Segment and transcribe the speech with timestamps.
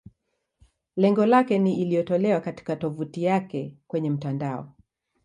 [0.95, 4.73] Lengo lake ni iliyotolewa katika tovuti yake kwenye mtandao.